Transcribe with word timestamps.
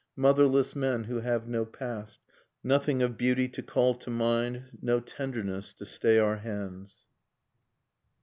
Motherless 0.15 0.75
men 0.75 1.03
who 1.03 1.19
have 1.19 1.47
no 1.47 1.63
past, 1.63 2.21
Nothing 2.63 3.03
of 3.03 3.17
beauty 3.19 3.47
to 3.49 3.61
call 3.61 3.93
to 3.93 4.09
mind 4.09 4.79
No 4.81 4.99
tenderness 4.99 5.73
to 5.73 5.85
stay 5.85 6.17
our 6.17 6.37
hands. 6.37 7.05